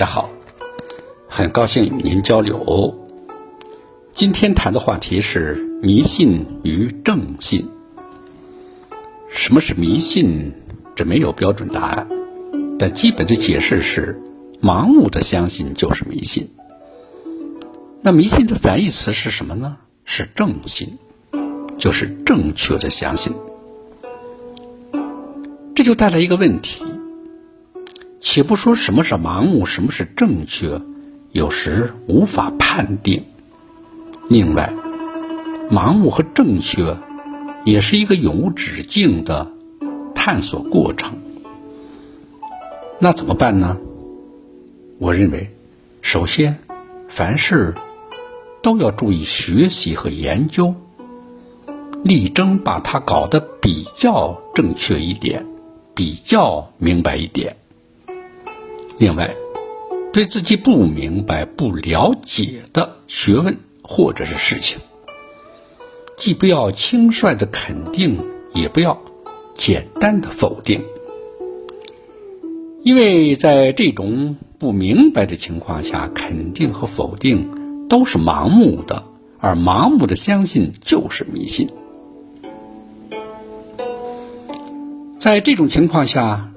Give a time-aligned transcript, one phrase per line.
[0.00, 0.30] 大家好，
[1.28, 2.98] 很高兴与您交流。
[4.14, 7.68] 今天谈的话题是迷信与正信。
[9.28, 10.54] 什么是迷信？
[10.96, 12.08] 这没有标准答案，
[12.78, 14.18] 但基本的解释是：
[14.62, 16.48] 盲目的相信就是迷信。
[18.00, 19.76] 那迷信的反义词是什么呢？
[20.06, 20.96] 是正信，
[21.76, 23.34] 就是正确的相信。
[25.74, 26.86] 这就带来一个问题。
[28.20, 30.80] 且不说什么是盲目，什么是正确，
[31.32, 33.24] 有时无法判定。
[34.28, 34.72] 另外，
[35.70, 36.96] 盲目和正确
[37.64, 39.50] 也是一个永无止境的
[40.14, 41.18] 探索过程。
[42.98, 43.78] 那怎么办呢？
[44.98, 45.50] 我认为，
[46.02, 46.58] 首先，
[47.08, 47.74] 凡事
[48.62, 50.74] 都要注意学习和研究，
[52.04, 55.46] 力争把它搞得比较正确一点，
[55.94, 57.56] 比较明白一点。
[59.00, 59.34] 另外，
[60.12, 64.78] 对自己不明白、不了解的学问或者是事情，
[66.18, 69.00] 既不要轻率的肯定，也不要
[69.56, 70.84] 简单的否定，
[72.82, 79.02] 因为在这种不明白的情况下，肯定和否定都是盲目的，
[79.38, 81.70] 而盲目的相信就是迷信。
[85.18, 86.52] 在这种情况下。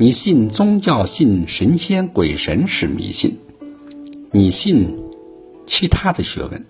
[0.00, 3.32] 你信宗教、信神仙、鬼神是迷信；
[4.30, 4.96] 你信
[5.66, 6.64] 其他的学问，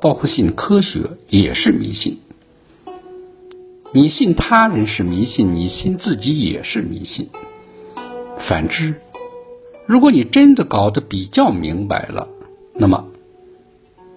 [0.00, 2.18] 包括信科学也是迷信。
[3.92, 7.28] 你信他人是迷信，你信自己也是迷信。
[8.38, 8.96] 反之，
[9.86, 12.26] 如果你真的搞得比较明白了，
[12.72, 13.06] 那么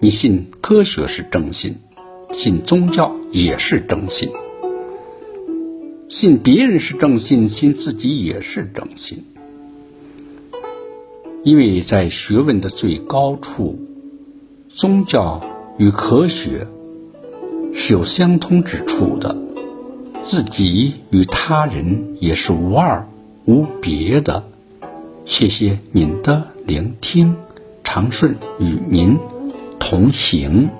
[0.00, 1.76] 你信科学是正信，
[2.32, 4.28] 信宗教也是正信。
[6.08, 9.24] 信别人是正信，信自己也是正信，
[11.44, 13.78] 因为在学问的最高处，
[14.70, 15.44] 宗教
[15.76, 16.66] 与科学
[17.74, 19.36] 是有相通之处的，
[20.22, 23.06] 自己与他人也是无二
[23.44, 24.42] 无别的。
[25.26, 27.36] 谢谢您的聆听，
[27.84, 29.18] 长顺与您
[29.78, 30.70] 同行。